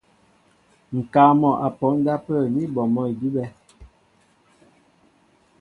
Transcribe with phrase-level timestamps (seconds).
[0.97, 3.47] Ŋ̀kaa mɔ' a pɔ á ndápə̂ ní bɔ mɔ́ idʉ́bɛ̄.